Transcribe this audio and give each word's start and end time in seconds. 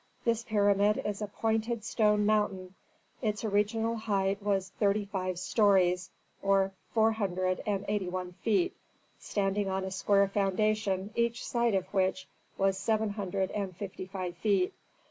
This 0.25 0.41
pyramid 0.43 0.99
is 1.05 1.21
a 1.21 1.27
pointed 1.27 1.83
stone 1.83 2.25
mountain; 2.25 2.73
its 3.21 3.43
original 3.45 3.95
height 3.97 4.41
was 4.41 4.71
thirty 4.79 5.05
five 5.05 5.37
stories, 5.37 6.09
or 6.41 6.71
four 6.91 7.11
hundred 7.11 7.61
and 7.67 7.85
eighty 7.87 8.09
one 8.09 8.33
feet, 8.33 8.75
standing 9.19 9.69
on 9.69 9.83
a 9.83 9.91
square 9.91 10.27
foundation 10.27 11.11
each 11.13 11.45
side 11.45 11.75
of 11.75 11.85
which 11.93 12.27
was 12.57 12.79
seven 12.79 13.09
hundred 13.11 13.51
and 13.51 13.77
fifty 13.77 14.07
five 14.07 14.35
feet. 14.37 14.73